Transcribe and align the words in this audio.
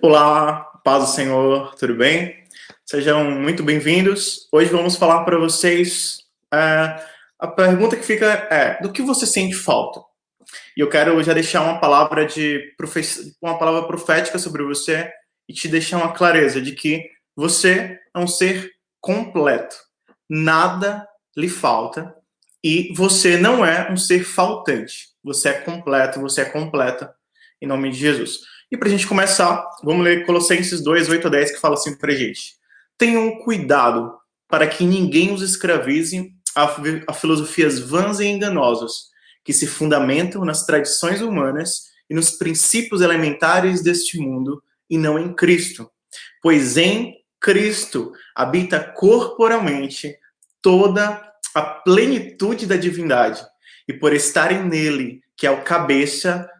Olá, 0.00 0.60
paz 0.84 1.06
do 1.06 1.10
Senhor, 1.10 1.74
tudo 1.74 1.96
bem? 1.96 2.44
Sejam 2.86 3.32
muito 3.32 3.64
bem-vindos. 3.64 4.48
Hoje 4.52 4.70
vamos 4.70 4.94
falar 4.94 5.24
para 5.24 5.36
vocês 5.36 6.20
uh, 6.54 7.02
a 7.36 7.48
pergunta 7.48 7.96
que 7.96 8.04
fica 8.04 8.46
é: 8.48 8.80
do 8.80 8.92
que 8.92 9.02
você 9.02 9.26
sente 9.26 9.56
falta? 9.56 10.00
E 10.76 10.80
eu 10.80 10.88
quero 10.88 11.20
já 11.24 11.34
deixar 11.34 11.62
uma 11.62 11.80
palavra 11.80 12.24
de 12.24 12.72
uma 13.42 13.58
palavra 13.58 13.88
profética 13.88 14.38
sobre 14.38 14.62
você 14.62 15.10
e 15.48 15.52
te 15.52 15.66
deixar 15.66 15.96
uma 15.96 16.12
clareza 16.12 16.62
de 16.62 16.76
que 16.76 17.04
você 17.34 17.98
é 18.14 18.18
um 18.20 18.28
ser 18.28 18.70
completo. 19.00 19.74
Nada 20.30 21.04
lhe 21.36 21.48
falta 21.48 22.14
e 22.62 22.94
você 22.94 23.36
não 23.36 23.66
é 23.66 23.90
um 23.90 23.96
ser 23.96 24.22
faltante. 24.22 25.08
Você 25.24 25.48
é 25.48 25.54
completo, 25.54 26.20
você 26.20 26.42
é 26.42 26.44
completa 26.44 27.12
em 27.60 27.66
nome 27.66 27.90
de 27.90 27.98
Jesus. 27.98 28.38
E 28.70 28.76
para 28.76 28.88
a 28.88 28.90
gente 28.90 29.06
começar, 29.06 29.66
vamos 29.82 30.04
ler 30.04 30.26
Colossenses 30.26 30.82
2, 30.82 31.08
8 31.08 31.26
a 31.26 31.30
10, 31.30 31.52
que 31.52 31.60
fala 31.60 31.74
assim 31.74 31.96
para 31.96 32.12
a 32.12 32.14
gente. 32.14 32.56
Tenham 32.98 33.38
cuidado 33.38 34.14
para 34.46 34.66
que 34.66 34.84
ninguém 34.84 35.32
os 35.32 35.40
escravize 35.40 36.34
a, 36.54 37.14
filosofias 37.14 37.78
vãs 37.78 38.20
e 38.20 38.26
enganosas, 38.26 39.08
que 39.42 39.54
se 39.54 39.66
fundamentam 39.66 40.44
nas 40.44 40.66
tradições 40.66 41.22
humanas 41.22 41.84
e 42.10 42.14
nos 42.14 42.32
princípios 42.32 43.00
elementares 43.00 43.82
deste 43.82 44.18
mundo, 44.18 44.62
e 44.90 44.98
não 44.98 45.18
em 45.18 45.34
Cristo. 45.34 45.90
Pois 46.42 46.76
em 46.76 47.14
Cristo 47.40 48.12
habita 48.34 48.80
corporalmente 48.80 50.14
toda 50.60 51.22
a 51.54 51.62
plenitude 51.62 52.66
da 52.66 52.76
divindade, 52.76 53.42
e 53.86 53.94
por 53.94 54.12
estarem 54.12 54.62
nele, 54.62 55.22
que 55.34 55.46
é 55.46 55.50
o 55.50 55.62
cabeça 55.62 56.50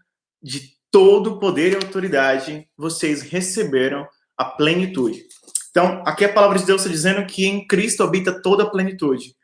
de 0.42 0.77
todo 0.98 1.38
poder 1.38 1.70
e 1.70 1.76
autoridade, 1.76 2.68
vocês 2.76 3.22
receberam 3.22 4.04
a 4.36 4.44
plenitude. 4.44 5.22
Então, 5.70 6.02
aqui 6.04 6.24
a 6.24 6.32
palavra 6.32 6.58
de 6.58 6.66
Deus 6.66 6.80
está 6.80 6.90
dizendo 6.90 7.24
que 7.24 7.46
em 7.46 7.64
Cristo 7.68 8.02
habita 8.02 8.42
toda 8.42 8.64
a 8.64 8.68
plenitude. 8.68 9.36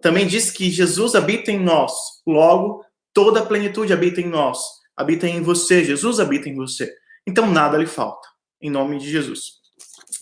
Também 0.00 0.28
diz 0.28 0.52
que 0.52 0.70
Jesus 0.70 1.16
habita 1.16 1.50
em 1.50 1.58
nós, 1.58 1.92
logo, 2.24 2.84
toda 3.12 3.40
a 3.40 3.44
plenitude 3.44 3.92
habita 3.92 4.20
em 4.20 4.28
nós, 4.28 4.60
habita 4.96 5.26
em 5.26 5.42
você, 5.42 5.82
Jesus 5.82 6.20
habita 6.20 6.48
em 6.48 6.54
você. 6.54 6.94
Então, 7.26 7.50
nada 7.50 7.76
lhe 7.76 7.86
falta, 7.86 8.28
em 8.60 8.70
nome 8.70 9.00
de 9.00 9.10
Jesus. 9.10 9.54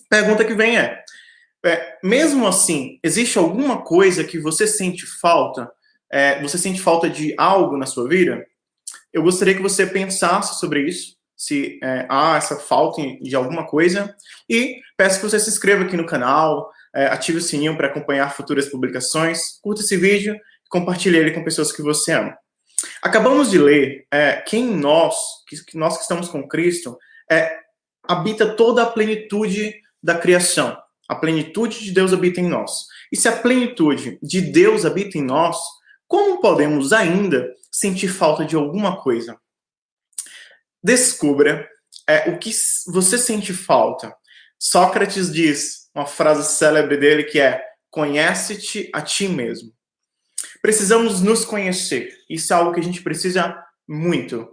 Pergunta 0.09 0.47
que 0.47 0.55
vem 0.55 0.79
é, 0.79 1.05
é 1.63 1.99
mesmo 2.03 2.47
assim, 2.47 2.99
existe 3.05 3.37
alguma 3.37 3.83
coisa 3.83 4.25
que 4.25 4.39
você 4.39 4.67
sente 4.67 5.05
falta? 5.05 5.71
É, 6.11 6.41
você 6.41 6.57
sente 6.57 6.81
falta 6.81 7.11
de 7.11 7.35
algo 7.37 7.77
na 7.77 7.85
sua 7.85 8.09
vida? 8.09 8.47
Eu 9.13 9.23
gostaria 9.23 9.55
que 9.55 9.63
você 9.63 9.87
pensasse 9.87 10.59
sobre 10.61 10.83
isso, 10.89 11.17
se 11.37 11.79
é, 11.83 12.07
há 12.09 12.37
essa 12.37 12.57
falta 12.57 13.01
de 13.21 13.35
alguma 13.35 13.67
coisa, 13.67 14.15
e 14.49 14.77
peço 14.97 15.21
que 15.21 15.27
você 15.29 15.41
se 15.41 15.49
inscreva 15.49 15.85
aqui 15.85 15.97
no 15.97 16.07
canal, 16.07 16.71
é, 16.95 17.07
ative 17.07 17.39
o 17.39 17.43
sininho 17.43 17.77
para 17.77 17.87
acompanhar 17.87 18.35
futuras 18.35 18.69
publicações, 18.69 19.59
curta 19.63 19.81
esse 19.81 19.97
vídeo 19.97 20.35
e 20.35 20.69
compartilhe 20.69 21.17
ele 21.17 21.31
com 21.31 21.43
pessoas 21.43 21.73
que 21.73 21.83
você 21.83 22.13
ama. 22.13 22.37
Acabamos 23.03 23.51
de 23.51 23.59
ler 23.59 24.07
é, 24.11 24.37
quem 24.47 24.67
nós, 24.67 25.17
que, 25.49 25.77
nós 25.77 25.97
que 25.97 26.03
estamos 26.03 26.29
com 26.29 26.47
Cristo, 26.47 26.99
é, 27.31 27.59
habita 28.05 28.55
toda 28.55 28.83
a 28.83 28.87
plenitude 28.87 29.75
da 30.03 30.17
criação. 30.19 30.77
A 31.09 31.15
plenitude 31.15 31.85
de 31.85 31.91
Deus 31.91 32.13
habita 32.13 32.41
em 32.41 32.49
nós. 32.49 32.87
E 33.11 33.17
se 33.17 33.29
a 33.29 33.37
plenitude 33.37 34.19
de 34.23 34.41
Deus 34.41 34.85
habita 34.85 35.19
em 35.19 35.23
nós, 35.23 35.59
como 36.11 36.41
podemos 36.41 36.93
ainda 36.93 37.55
sentir 37.71 38.09
falta 38.09 38.45
de 38.45 38.57
alguma 38.57 39.01
coisa? 39.01 39.41
Descubra 40.83 41.71
é, 42.05 42.31
o 42.31 42.37
que 42.37 42.51
você 42.89 43.17
sente 43.17 43.55
falta. 43.55 44.13
Sócrates 44.59 45.33
diz 45.33 45.89
uma 45.95 46.07
frase 46.07 46.53
célebre 46.57 46.97
dele 46.97 47.23
que 47.23 47.39
é: 47.39 47.65
conhece-te 47.89 48.91
a 48.93 49.01
ti 49.01 49.29
mesmo. 49.29 49.73
Precisamos 50.61 51.21
nos 51.21 51.45
conhecer. 51.45 52.19
Isso 52.29 52.53
é 52.53 52.57
algo 52.57 52.75
que 52.75 52.81
a 52.81 52.83
gente 52.83 53.05
precisa 53.05 53.65
muito. 53.89 54.49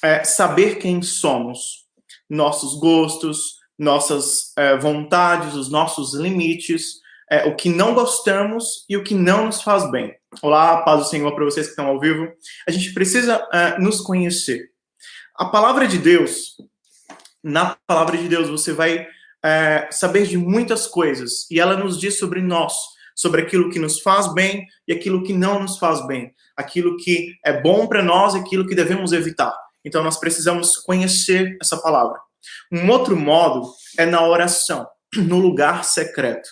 É 0.00 0.22
saber 0.22 0.76
quem 0.76 1.02
somos, 1.02 1.86
nossos 2.28 2.78
gostos, 2.78 3.56
nossas 3.76 4.52
é, 4.56 4.76
vontades, 4.76 5.54
os 5.54 5.68
nossos 5.68 6.14
limites, 6.14 7.00
é, 7.28 7.46
o 7.46 7.56
que 7.56 7.68
não 7.68 7.94
gostamos 7.94 8.84
e 8.88 8.96
o 8.96 9.02
que 9.02 9.14
não 9.14 9.46
nos 9.46 9.60
faz 9.60 9.90
bem. 9.90 10.19
Olá, 10.40 10.82
paz 10.82 11.00
do 11.00 11.08
Senhor 11.08 11.34
para 11.34 11.44
vocês 11.44 11.66
que 11.66 11.72
estão 11.72 11.88
ao 11.88 11.98
vivo. 11.98 12.32
A 12.66 12.70
gente 12.70 12.94
precisa 12.94 13.46
é, 13.52 13.78
nos 13.78 14.00
conhecer. 14.00 14.70
A 15.34 15.46
palavra 15.46 15.88
de 15.88 15.98
Deus, 15.98 16.56
na 17.42 17.76
palavra 17.84 18.16
de 18.16 18.28
Deus, 18.28 18.48
você 18.48 18.72
vai 18.72 19.08
é, 19.44 19.88
saber 19.90 20.26
de 20.28 20.38
muitas 20.38 20.86
coisas 20.86 21.50
e 21.50 21.58
ela 21.58 21.76
nos 21.76 21.98
diz 21.98 22.16
sobre 22.16 22.40
nós, 22.40 22.72
sobre 23.14 23.42
aquilo 23.42 23.70
que 23.70 23.80
nos 23.80 24.00
faz 24.00 24.32
bem 24.32 24.66
e 24.86 24.92
aquilo 24.92 25.24
que 25.24 25.32
não 25.32 25.60
nos 25.60 25.78
faz 25.78 26.06
bem, 26.06 26.32
aquilo 26.56 26.96
que 26.96 27.34
é 27.44 27.60
bom 27.60 27.88
para 27.88 28.02
nós 28.02 28.34
e 28.34 28.38
aquilo 28.38 28.66
que 28.66 28.74
devemos 28.74 29.12
evitar. 29.12 29.54
Então 29.84 30.02
nós 30.02 30.16
precisamos 30.16 30.76
conhecer 30.76 31.58
essa 31.60 31.76
palavra. 31.76 32.20
Um 32.72 32.88
outro 32.88 33.16
modo 33.16 33.68
é 33.98 34.06
na 34.06 34.24
oração, 34.24 34.86
no 35.16 35.38
lugar 35.40 35.84
secreto 35.84 36.48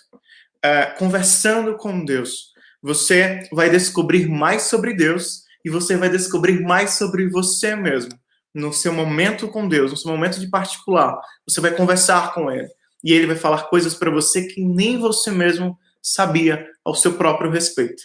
é, 0.63 0.87
conversando 0.87 1.77
com 1.77 2.05
Deus, 2.05 2.53
você 2.89 3.47
vai 3.53 3.69
descobrir 3.69 4.27
mais 4.31 4.63
sobre 4.63 4.95
Deus 4.95 5.43
e 5.63 5.69
você 5.69 5.95
vai 5.95 6.09
descobrir 6.09 6.63
mais 6.63 6.93
sobre 6.93 7.29
você 7.29 7.77
mesmo. 7.77 8.19
No 8.55 8.73
seu 8.73 8.95
momento 8.95 9.47
com 9.47 9.69
Deus, 9.69 9.91
no 9.91 9.97
seu 9.99 10.11
momento 10.11 10.41
de 10.41 10.49
particular, 10.49 11.21
você 11.47 11.61
vai 11.61 11.71
conversar 11.73 12.33
com 12.33 12.51
Ele 12.51 12.67
e 13.05 13.13
Ele 13.13 13.27
vai 13.27 13.37
falar 13.37 13.65
coisas 13.65 13.95
para 13.95 14.11
você 14.11 14.47
que 14.47 14.65
nem 14.65 14.99
você 14.99 15.31
mesmo 15.31 15.79
sabia 16.03 16.67
ao 16.83 16.95
seu 16.95 17.13
próprio 17.13 17.51
respeito. 17.51 18.05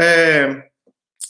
É, 0.00 0.64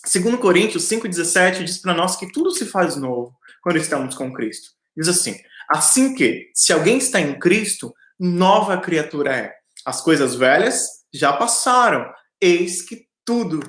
segundo 0.06 0.38
Coríntios 0.38 0.84
5,17 0.84 1.64
diz 1.64 1.76
para 1.76 1.92
nós 1.92 2.16
que 2.16 2.32
tudo 2.32 2.52
se 2.52 2.64
faz 2.64 2.96
novo 2.96 3.36
quando 3.62 3.76
estamos 3.76 4.14
com 4.14 4.32
Cristo. 4.32 4.70
Diz 4.96 5.08
assim, 5.08 5.36
assim 5.68 6.14
que, 6.14 6.50
se 6.54 6.72
alguém 6.72 6.96
está 6.96 7.20
em 7.20 7.38
Cristo, 7.38 7.94
nova 8.18 8.78
criatura 8.78 9.36
é 9.36 9.54
as 9.84 10.00
coisas 10.00 10.34
velhas 10.34 10.86
já 11.12 11.34
passaram. 11.34 12.10
Eis 12.42 12.82
que 12.82 13.06
tudo, 13.24 13.60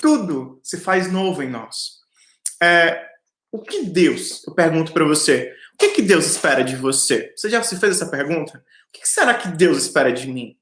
tudo 0.00 0.60
se 0.64 0.76
faz 0.76 1.10
novo 1.10 1.40
em 1.40 1.48
nós. 1.48 1.98
É, 2.60 3.06
o 3.52 3.62
que 3.62 3.84
Deus, 3.84 4.44
eu 4.44 4.52
pergunto 4.54 4.92
para 4.92 5.04
você, 5.04 5.54
o 5.74 5.76
que, 5.78 5.90
que 5.90 6.02
Deus 6.02 6.26
espera 6.26 6.64
de 6.64 6.74
você? 6.74 7.32
Você 7.36 7.48
já 7.48 7.62
se 7.62 7.78
fez 7.78 7.94
essa 7.94 8.10
pergunta? 8.10 8.58
O 8.58 8.92
que, 8.92 9.06
será 9.06 9.34
que 9.34 9.46
Deus 9.46 9.78
espera 9.78 10.12
de 10.12 10.26
mim? 10.26 10.58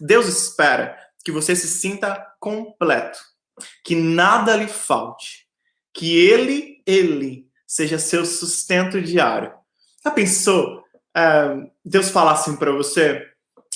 Deus 0.00 0.28
espera 0.28 0.96
que 1.24 1.32
você 1.32 1.56
se 1.56 1.66
sinta 1.66 2.32
completo, 2.38 3.18
que 3.84 3.96
nada 3.96 4.54
lhe 4.54 4.68
falte, 4.68 5.48
que 5.92 6.16
Ele, 6.16 6.80
Ele, 6.86 7.48
seja 7.66 7.98
seu 7.98 8.24
sustento 8.24 9.02
diário. 9.02 9.52
Já 10.04 10.12
pensou? 10.12 10.84
Uh, 11.16 11.68
Deus 11.84 12.10
falar 12.10 12.34
assim 12.34 12.56
para 12.56 12.70
você: 12.70 13.31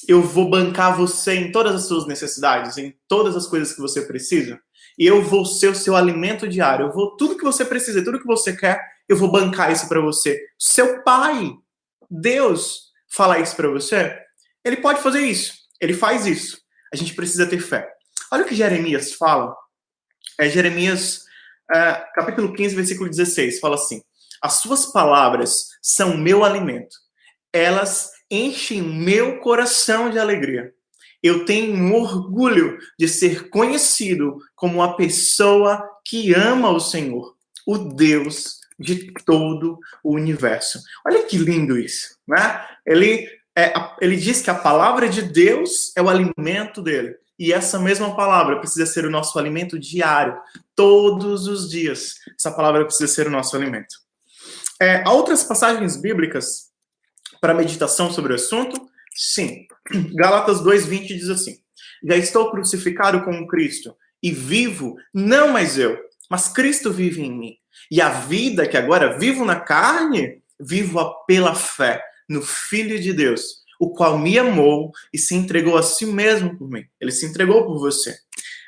eu 0.08 0.22
vou 0.22 0.48
bancar 0.48 0.96
você 0.96 1.34
em 1.34 1.52
todas 1.52 1.74
as 1.74 1.86
suas 1.86 2.06
necessidades, 2.06 2.78
em 2.78 2.94
todas 3.08 3.36
as 3.36 3.46
coisas 3.46 3.74
que 3.74 3.80
você 3.80 4.02
precisa, 4.02 4.60
e 4.98 5.06
eu 5.06 5.22
vou 5.22 5.44
ser 5.44 5.68
o 5.68 5.74
seu 5.74 5.94
alimento 5.94 6.48
diário. 6.48 6.86
Eu 6.86 6.92
vou 6.92 7.16
tudo 7.16 7.36
que 7.36 7.44
você 7.44 7.64
precisa, 7.64 8.04
tudo 8.04 8.20
que 8.20 8.26
você 8.26 8.56
quer, 8.56 8.80
eu 9.08 9.16
vou 9.16 9.30
bancar 9.30 9.70
isso 9.70 9.88
para 9.88 10.00
você. 10.00 10.40
Seu 10.58 11.02
pai, 11.02 11.52
Deus, 12.10 12.92
fala 13.08 13.38
isso 13.38 13.54
para 13.54 13.68
você. 13.68 14.18
Ele 14.64 14.76
pode 14.76 15.02
fazer 15.02 15.20
isso. 15.20 15.54
Ele 15.80 15.92
faz 15.92 16.26
isso. 16.26 16.58
A 16.92 16.96
gente 16.96 17.14
precisa 17.14 17.46
ter 17.46 17.60
fé. 17.60 17.88
Olha 18.32 18.44
o 18.44 18.46
que 18.46 18.54
Jeremias 18.54 19.12
fala. 19.12 19.54
É 20.38 20.48
Jeremias, 20.48 21.20
é, 21.72 22.04
capítulo 22.14 22.52
15, 22.52 22.74
versículo 22.74 23.08
16, 23.08 23.60
fala 23.60 23.74
assim: 23.74 24.02
As 24.42 24.54
suas 24.54 24.86
palavras 24.86 25.68
são 25.82 26.16
meu 26.16 26.44
alimento. 26.44 26.96
Elas 27.52 28.10
enchem 28.30 28.82
meu 28.82 29.38
coração 29.40 30.10
de 30.10 30.18
alegria. 30.18 30.72
Eu 31.22 31.44
tenho 31.44 31.74
um 31.74 31.94
orgulho 31.94 32.78
de 32.98 33.08
ser 33.08 33.48
conhecido 33.48 34.38
como 34.54 34.82
a 34.82 34.94
pessoa 34.94 35.82
que 36.04 36.34
ama 36.34 36.70
o 36.70 36.80
Senhor, 36.80 37.34
o 37.66 37.78
Deus 37.78 38.60
de 38.78 39.12
todo 39.24 39.78
o 40.04 40.14
universo. 40.14 40.80
Olha 41.06 41.24
que 41.24 41.38
lindo 41.38 41.78
isso, 41.78 42.16
né? 42.28 42.64
Ele, 42.86 43.26
é, 43.56 43.72
ele 44.00 44.16
diz 44.16 44.42
que 44.42 44.50
a 44.50 44.54
palavra 44.54 45.08
de 45.08 45.22
Deus 45.22 45.92
é 45.96 46.02
o 46.02 46.08
alimento 46.08 46.82
dele. 46.82 47.16
E 47.38 47.52
essa 47.52 47.78
mesma 47.78 48.14
palavra 48.16 48.58
precisa 48.58 48.86
ser 48.86 49.04
o 49.04 49.10
nosso 49.10 49.38
alimento 49.38 49.78
diário, 49.78 50.38
todos 50.74 51.46
os 51.46 51.68
dias. 51.68 52.14
Essa 52.38 52.50
palavra 52.50 52.84
precisa 52.84 53.12
ser 53.12 53.26
o 53.26 53.30
nosso 53.30 53.56
alimento. 53.56 53.94
É, 54.80 55.02
há 55.04 55.12
outras 55.12 55.42
passagens 55.42 55.96
bíblicas 55.96 56.65
para 57.46 57.54
meditação 57.54 58.10
sobre 58.10 58.32
o 58.32 58.34
assunto? 58.34 58.88
Sim. 59.14 59.68
Gálatas 60.16 60.60
2:20 60.62 61.06
diz 61.06 61.28
assim: 61.28 61.56
Já 62.02 62.16
estou 62.16 62.50
crucificado 62.50 63.24
com 63.24 63.46
Cristo 63.46 63.96
e 64.20 64.32
vivo 64.32 64.96
não 65.14 65.52
mais 65.52 65.78
eu, 65.78 65.96
mas 66.28 66.48
Cristo 66.48 66.92
vive 66.92 67.22
em 67.22 67.30
mim. 67.30 67.54
E 67.88 68.00
a 68.00 68.08
vida 68.08 68.66
que 68.66 68.76
agora 68.76 69.16
vivo 69.16 69.44
na 69.44 69.60
carne, 69.60 70.42
vivo 70.58 70.98
pela 71.24 71.54
fé 71.54 72.02
no 72.28 72.42
Filho 72.42 72.98
de 72.98 73.12
Deus, 73.12 73.42
o 73.78 73.90
qual 73.90 74.18
me 74.18 74.36
amou 74.36 74.90
e 75.14 75.18
se 75.18 75.36
entregou 75.36 75.78
a 75.78 75.84
si 75.84 76.04
mesmo 76.04 76.58
por 76.58 76.68
mim. 76.68 76.84
Ele 77.00 77.12
se 77.12 77.26
entregou 77.26 77.64
por 77.64 77.78
você. 77.78 78.12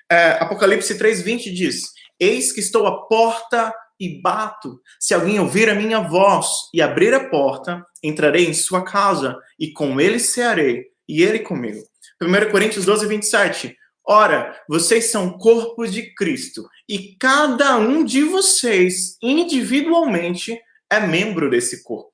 É, 0.08 0.38
Apocalipse 0.40 0.96
3,20 0.96 1.52
diz: 1.52 1.82
Eis 2.20 2.52
que 2.52 2.60
estou 2.60 2.86
à 2.86 3.08
porta 3.08 3.75
e 3.99 4.21
bato. 4.21 4.81
Se 4.99 5.15
alguém 5.15 5.41
ouvir 5.41 5.69
a 5.69 5.75
minha 5.75 6.00
voz 6.00 6.47
e 6.73 6.81
abrir 6.81 7.15
a 7.15 7.29
porta, 7.29 7.85
entrarei 8.03 8.47
em 8.47 8.55
sua 8.55 8.85
casa 8.85 9.37
e 9.59 9.73
com 9.73 10.00
ele 10.00 10.19
cearei, 10.19 10.85
e 11.09 11.23
ele 11.23 11.41
comigo. 11.41 11.83
1 12.21 12.50
Coríntios 12.50 12.85
12, 12.85 13.06
27. 13.06 13.77
Ora, 14.06 14.59
vocês 14.69 15.11
são 15.11 15.37
corpo 15.37 15.87
de 15.87 16.15
Cristo 16.15 16.69
e 16.89 17.15
cada 17.19 17.77
um 17.77 18.03
de 18.05 18.23
vocês, 18.23 19.19
individualmente, 19.23 20.59
é 20.91 20.99
membro 21.00 21.50
desse 21.50 21.83
corpo. 21.83 22.11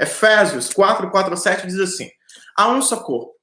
Efésios 0.00 0.72
4, 0.72 1.10
4 1.10 1.36
7 1.36 1.66
diz 1.66 1.78
assim: 1.78 2.08
Há 2.56 2.68
um 2.68 2.80
só 2.80 2.96
corpo 2.96 3.34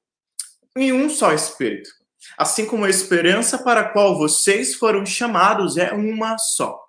e 0.76 0.92
um 0.92 1.10
só 1.10 1.32
Espírito. 1.34 1.90
Assim 2.38 2.66
como 2.66 2.86
a 2.86 2.90
esperança 2.90 3.58
para 3.60 3.82
a 3.82 3.90
qual 3.90 4.18
vocês 4.18 4.76
foram 4.76 5.06
chamados 5.06 5.78
é 5.78 5.92
uma 5.92 6.38
só. 6.38 6.80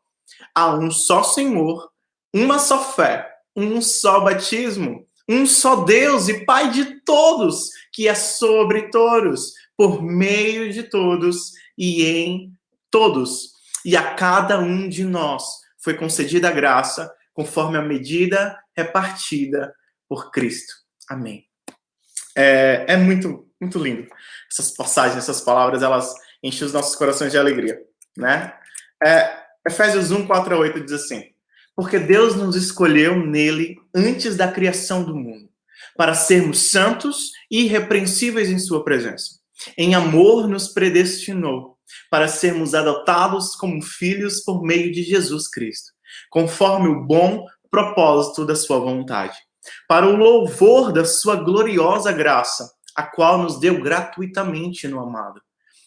Há 0.55 0.75
um 0.75 0.91
só 0.91 1.23
Senhor, 1.23 1.91
uma 2.35 2.59
só 2.59 2.83
fé, 2.93 3.29
um 3.57 3.81
só 3.81 4.21
batismo, 4.21 5.07
um 5.29 5.47
só 5.47 5.77
Deus 5.85 6.29
e 6.29 6.45
Pai 6.45 6.71
de 6.71 7.01
todos, 7.05 7.71
que 7.93 8.09
é 8.09 8.15
sobre 8.15 8.91
todos, 8.91 9.53
por 9.77 10.03
meio 10.03 10.73
de 10.73 10.83
todos 10.83 11.53
e 11.77 12.05
em 12.05 12.53
todos. 12.91 13.53
E 13.85 13.97
a 13.97 14.15
cada 14.15 14.59
um 14.59 14.89
de 14.89 15.05
nós 15.05 15.43
foi 15.83 15.95
concedida 15.95 16.49
a 16.49 16.53
graça 16.53 17.13
conforme 17.33 17.79
a 17.79 17.83
medida 17.83 18.59
repartida 18.77 19.75
por 20.09 20.31
Cristo. 20.31 20.73
Amém. 21.09 21.45
É, 22.37 22.85
é 22.89 22.97
muito, 22.97 23.49
muito 23.61 23.79
lindo. 23.79 24.09
Essas 24.51 24.71
passagens, 24.71 25.19
essas 25.19 25.41
palavras, 25.41 25.83
elas 25.83 26.15
enchem 26.43 26.67
os 26.67 26.73
nossos 26.73 26.95
corações 26.97 27.33
de 27.33 27.39
alegria, 27.39 27.81
né? 28.17 28.55
É, 29.05 29.43
Efésios 29.67 30.11
1, 30.11 30.27
4 30.27 30.55
a 30.55 30.59
8 30.59 30.81
diz 30.81 30.93
assim: 30.93 31.23
Porque 31.77 31.99
Deus 31.99 32.35
nos 32.35 32.57
escolheu 32.57 33.17
nele 33.17 33.77
antes 33.95 34.37
da 34.37 34.51
criação 34.51 35.05
do 35.05 35.15
mundo, 35.15 35.49
para 35.97 36.15
sermos 36.15 36.71
santos 36.71 37.31
e 37.51 37.65
irrepreensíveis 37.65 38.51
em 38.51 38.59
Sua 38.59 38.85
presença. 38.85 39.41
Em 39.79 39.95
amor 39.95 40.49
nos 40.49 40.69
predestinou 40.69 41.79
para 42.11 42.27
sermos 42.27 42.75
adotados 42.75 43.55
como 43.55 43.81
filhos 43.81 44.41
por 44.41 44.63
meio 44.63 44.91
de 44.91 45.03
Jesus 45.03 45.49
Cristo, 45.49 45.93
conforme 46.29 46.89
o 46.89 47.05
bom 47.05 47.47
propósito 47.71 48.45
da 48.45 48.57
Sua 48.57 48.81
vontade, 48.81 49.37
para 49.87 50.09
o 50.09 50.17
louvor 50.17 50.93
da 50.93 51.05
Sua 51.05 51.37
gloriosa 51.37 52.11
graça, 52.11 52.69
a 52.97 53.05
qual 53.05 53.39
nos 53.39 53.61
deu 53.61 53.81
gratuitamente 53.81 54.89
no 54.89 54.99
amado. 54.99 55.41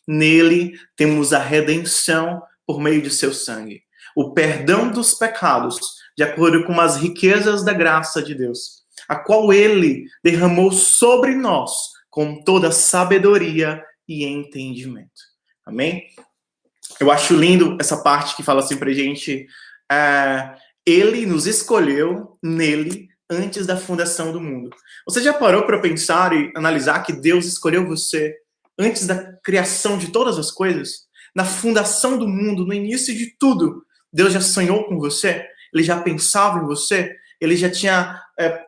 Nele 0.07 0.79
temos 0.95 1.33
a 1.33 1.39
redenção 1.39 2.41
por 2.65 2.79
meio 2.79 3.01
de 3.01 3.09
seu 3.09 3.33
sangue, 3.33 3.83
o 4.15 4.33
perdão 4.33 4.91
dos 4.91 5.13
pecados, 5.13 5.95
de 6.17 6.23
acordo 6.23 6.65
com 6.65 6.79
as 6.79 6.97
riquezas 6.97 7.63
da 7.63 7.73
graça 7.73 8.21
de 8.21 8.33
Deus, 8.33 8.83
a 9.07 9.15
qual 9.15 9.51
ele 9.51 10.05
derramou 10.23 10.71
sobre 10.71 11.35
nós 11.35 11.71
com 12.09 12.41
toda 12.41 12.71
sabedoria 12.71 13.83
e 14.07 14.25
entendimento. 14.25 15.09
Amém? 15.65 16.03
Eu 16.99 17.11
acho 17.11 17.35
lindo 17.35 17.77
essa 17.79 17.97
parte 18.01 18.35
que 18.35 18.43
fala 18.43 18.61
assim 18.61 18.77
pra 18.77 18.93
gente: 18.93 19.47
é, 19.91 20.55
ele 20.85 21.25
nos 21.25 21.45
escolheu 21.45 22.37
nele 22.41 23.09
antes 23.29 23.65
da 23.65 23.75
fundação 23.75 24.31
do 24.31 24.39
mundo. 24.39 24.69
Você 25.05 25.21
já 25.21 25.33
parou 25.33 25.65
para 25.65 25.81
pensar 25.81 26.31
e 26.33 26.51
analisar 26.55 27.03
que 27.03 27.11
Deus 27.11 27.45
escolheu 27.45 27.85
você 27.85 28.35
antes 28.77 29.07
da 29.07 29.33
criação 29.43 29.97
de 29.97 30.11
todas 30.11 30.37
as 30.37 30.51
coisas? 30.51 31.04
Na 31.35 31.43
fundação 31.43 32.17
do 32.17 32.27
mundo, 32.27 32.65
no 32.65 32.73
início 32.73 33.13
de 33.13 33.35
tudo, 33.37 33.85
Deus 34.11 34.31
já 34.31 34.39
sonhou 34.39 34.85
com 34.85 34.97
você, 34.97 35.45
ele 35.73 35.83
já 35.83 35.99
pensava 35.99 36.59
em 36.59 36.65
você, 36.65 37.13
ele 37.41 37.57
já 37.57 37.69
tinha 37.69 38.23
é, 38.39 38.63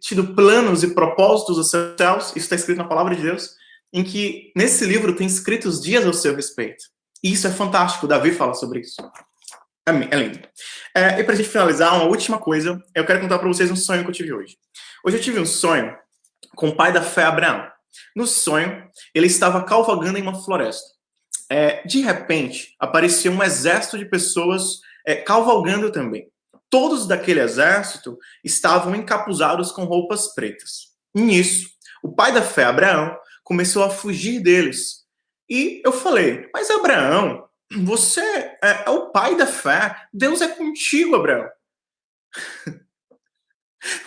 tido 0.00 0.32
planos 0.34 0.84
e 0.84 0.94
propósitos 0.94 1.58
aos 1.58 1.70
seus 1.70 1.96
céus, 1.98 2.26
isso 2.28 2.38
está 2.38 2.54
escrito 2.54 2.78
na 2.78 2.86
palavra 2.88 3.16
de 3.16 3.22
Deus, 3.22 3.56
em 3.92 4.04
que 4.04 4.52
nesse 4.54 4.84
livro 4.84 5.16
tem 5.16 5.26
escritos 5.26 5.82
dias 5.82 6.06
ao 6.06 6.12
seu 6.12 6.34
respeito. 6.36 6.84
E 7.22 7.32
isso 7.32 7.48
é 7.48 7.50
fantástico, 7.50 8.06
Davi 8.06 8.30
fala 8.30 8.54
sobre 8.54 8.80
isso. 8.80 9.02
É, 9.86 9.90
é 9.90 10.16
lindo. 10.16 10.38
É, 10.94 11.18
e 11.18 11.24
para 11.24 11.34
a 11.34 11.36
gente 11.36 11.48
finalizar, 11.48 11.94
uma 11.96 12.04
última 12.04 12.38
coisa, 12.38 12.80
eu 12.94 13.04
quero 13.04 13.20
contar 13.20 13.40
para 13.40 13.48
vocês 13.48 13.70
um 13.70 13.76
sonho 13.76 14.04
que 14.04 14.10
eu 14.10 14.14
tive 14.14 14.32
hoje. 14.32 14.56
Hoje 15.04 15.16
eu 15.16 15.20
tive 15.20 15.40
um 15.40 15.46
sonho 15.46 15.96
com 16.54 16.68
o 16.68 16.76
pai 16.76 16.92
da 16.92 17.02
fé, 17.02 17.24
Abraão. 17.24 17.66
No 18.14 18.26
sonho, 18.26 18.88
ele 19.12 19.26
estava 19.26 19.64
cavalgando 19.64 20.18
em 20.18 20.22
uma 20.22 20.40
floresta 20.40 20.92
é, 21.52 21.82
de 21.86 22.00
repente, 22.00 22.74
aparecia 22.80 23.30
um 23.30 23.42
exército 23.42 23.98
de 23.98 24.06
pessoas 24.06 24.80
é, 25.06 25.14
cavalgando 25.14 25.92
também. 25.92 26.26
Todos 26.70 27.06
daquele 27.06 27.40
exército 27.40 28.18
estavam 28.42 28.94
encapuzados 28.94 29.70
com 29.70 29.84
roupas 29.84 30.34
pretas. 30.34 30.92
Nisso, 31.14 31.68
o 32.02 32.10
pai 32.10 32.32
da 32.32 32.40
fé, 32.40 32.64
Abraão, 32.64 33.14
começou 33.44 33.84
a 33.84 33.90
fugir 33.90 34.40
deles. 34.40 35.04
E 35.46 35.82
eu 35.84 35.92
falei: 35.92 36.48
Mas 36.54 36.70
Abraão, 36.70 37.46
você 37.70 38.22
é, 38.22 38.84
é 38.86 38.90
o 38.90 39.10
pai 39.10 39.36
da 39.36 39.46
fé, 39.46 39.94
Deus 40.10 40.40
é 40.40 40.48
contigo, 40.48 41.16
Abraão. 41.16 41.46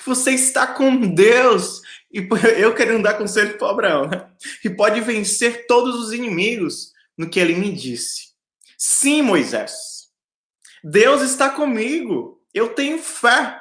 Você 0.06 0.32
está 0.32 0.66
com 0.66 1.14
Deus. 1.14 1.82
E 2.10 2.26
eu 2.58 2.74
quero 2.74 3.04
dar 3.04 3.16
conselho 3.16 3.58
para 3.58 3.70
Abraão, 3.70 4.08
né? 4.08 4.26
E 4.64 4.70
pode 4.70 5.02
vencer 5.02 5.68
todos 5.68 5.96
os 5.96 6.14
inimigos 6.14 6.95
no 7.18 7.30
que 7.30 7.40
ele 7.40 7.56
me 7.56 7.72
disse. 7.72 8.34
Sim, 8.78 9.22
Moisés. 9.22 9.74
Deus 10.84 11.22
está 11.22 11.50
comigo. 11.50 12.42
Eu 12.54 12.74
tenho 12.74 13.00
fé. 13.00 13.60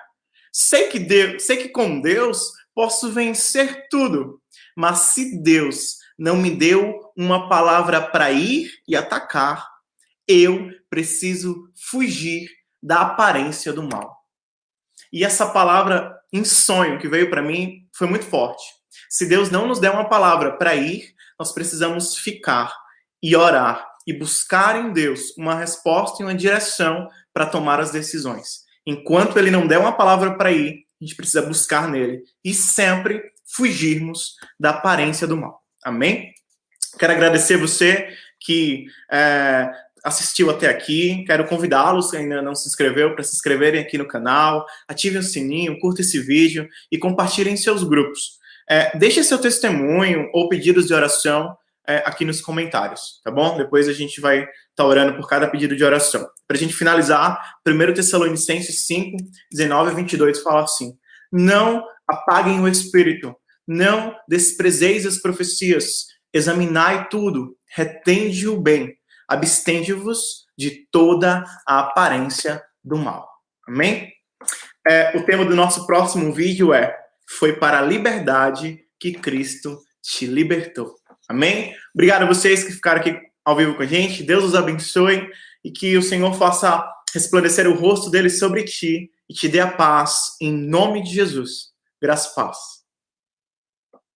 Sei 0.53 0.89
que 0.89 0.99
Deus, 0.99 1.43
sei 1.43 1.56
que 1.56 1.69
com 1.69 2.01
Deus 2.01 2.53
posso 2.75 3.11
vencer 3.11 3.89
tudo. 3.89 4.41
Mas 4.77 4.99
se 4.99 5.43
Deus 5.43 5.99
não 6.19 6.37
me 6.37 6.51
deu 6.51 7.01
uma 7.17 7.49
palavra 7.49 8.01
para 8.01 8.31
ir 8.31 8.71
e 8.87 8.97
atacar, 8.97 9.69
eu 10.27 10.71
preciso 10.89 11.69
fugir 11.75 12.49
da 12.83 13.00
aparência 13.00 13.73
do 13.73 13.83
mal. 13.83 14.17
E 15.12 15.25
essa 15.25 15.47
palavra 15.47 16.15
em 16.33 16.45
sonho 16.45 16.99
que 16.99 17.09
veio 17.09 17.31
para 17.31 17.43
mim 17.43 17.88
foi 17.93 18.07
muito 18.07 18.25
forte. 18.25 18.64
Se 19.09 19.26
Deus 19.26 19.50
não 19.50 19.67
nos 19.67 19.78
der 19.78 19.90
uma 19.90 20.09
palavra 20.09 20.57
para 20.57 20.75
ir, 20.75 21.14
nós 21.38 21.52
precisamos 21.52 22.17
ficar 22.17 22.75
e 23.25 23.35
orar 23.35 23.88
e 24.07 24.12
buscar 24.12 24.78
em 24.78 24.93
Deus 24.93 25.35
uma 25.38 25.54
resposta 25.54 26.23
e 26.23 26.26
uma 26.26 26.35
direção 26.35 27.09
para 27.33 27.47
tomar 27.47 27.81
as 27.81 27.90
decisões. 27.90 28.64
Enquanto 28.87 29.38
ele 29.38 29.50
não 29.50 29.66
der 29.66 29.78
uma 29.78 29.97
palavra 29.97 30.37
para 30.37 30.52
ir, 30.52 30.85
a 31.00 31.04
gente 31.04 31.16
precisa 31.16 31.40
buscar 31.40 31.88
nele 31.88 32.23
e 32.45 32.52
sempre 32.52 33.23
fugirmos 33.47 34.35
da 34.61 34.71
aparência 34.71 35.26
do 35.26 35.38
mal. 35.38 35.62
Amém? 35.83 36.35
Quero 36.99 37.14
agradecer 37.14 37.57
você 37.57 38.14
que 38.38 38.85
é, 39.11 39.71
assistiu 40.04 40.50
até 40.50 40.69
aqui. 40.69 41.25
Quero 41.26 41.47
convidá-los, 41.47 42.11
que 42.11 42.19
ainda 42.19 42.43
não 42.43 42.54
se 42.54 42.69
inscreveu, 42.69 43.14
para 43.14 43.25
se 43.25 43.35
inscreverem 43.35 43.81
aqui 43.81 43.97
no 43.97 44.07
canal. 44.07 44.66
Ativem 44.87 45.21
o 45.21 45.23
sininho, 45.23 45.78
curta 45.81 46.02
esse 46.02 46.21
vídeo 46.21 46.69
e 46.93 46.99
compartilhem 46.99 47.54
em 47.54 47.57
seus 47.57 47.83
grupos. 47.83 48.38
É, 48.69 48.97
deixe 48.99 49.25
seu 49.25 49.38
testemunho 49.38 50.28
ou 50.35 50.47
pedidos 50.50 50.87
de 50.87 50.93
oração 50.93 51.57
é, 51.87 51.99
aqui 52.07 52.25
nos 52.25 52.41
comentários, 52.41 53.21
tá 53.23 53.31
bom? 53.31 53.57
Depois 53.57 53.88
a 53.88 53.93
gente 53.93 54.21
vai 54.21 54.41
estar 54.41 54.50
tá 54.76 54.85
orando 54.85 55.14
por 55.17 55.29
cada 55.29 55.49
pedido 55.49 55.76
de 55.76 55.85
oração. 55.85 56.26
Para 56.47 56.57
a 56.57 56.61
gente 56.61 56.75
finalizar, 56.75 57.57
1 57.67 57.95
Tessalonicenses 57.95 58.87
5, 58.87 59.17
19 59.53 59.93
e 59.93 59.95
22 59.95 60.43
fala 60.43 60.64
assim: 60.64 60.93
Não 61.31 61.85
apaguem 62.09 62.61
o 62.61 62.69
espírito, 62.69 63.35
não 63.67 64.14
desprezeis 64.29 65.07
as 65.07 65.19
profecias, 65.19 66.07
examinai 66.33 67.09
tudo, 67.09 67.57
retende 67.69 68.49
o 68.49 68.61
bem, 68.61 68.95
abstende-vos 69.29 70.45
de 70.57 70.87
toda 70.91 71.45
a 71.67 71.81
aparência 71.81 72.62
do 72.83 72.97
mal. 72.97 73.29
Amém? 73.67 74.12
É, 74.87 75.17
o 75.17 75.25
tema 75.25 75.45
do 75.45 75.57
nosso 75.57 75.87
próximo 75.87 76.33
vídeo 76.33 76.73
é 76.73 76.95
Foi 77.38 77.55
para 77.55 77.79
a 77.79 77.83
liberdade 77.83 78.81
que 79.00 79.12
Cristo 79.12 79.81
te 80.03 80.26
libertou. 80.26 80.95
Amém? 81.28 81.75
Obrigado 81.95 82.23
a 82.23 82.26
vocês 82.26 82.64
que 82.64 82.73
ficaram 82.73 83.00
aqui 83.00 83.19
ao 83.45 83.57
vivo 83.57 83.75
com 83.75 83.83
a 83.83 83.87
gente. 83.87 84.23
Deus 84.23 84.45
os 84.45 84.54
abençoe 84.54 85.28
e 85.64 85.71
que 85.71 85.97
o 85.97 86.02
Senhor 86.02 86.35
faça 86.35 86.85
resplandecer 87.12 87.69
o 87.69 87.75
rosto 87.75 88.11
dele 88.11 88.28
sobre 88.28 88.64
ti 88.64 89.11
e 89.28 89.35
te 89.35 89.49
dê 89.49 89.61
a 89.61 89.71
paz 89.71 90.37
em 90.40 90.52
nome 90.52 91.02
de 91.02 91.14
Jesus. 91.14 91.73
Graças 92.00 92.33
a 92.33 92.35
paz. 92.35 92.84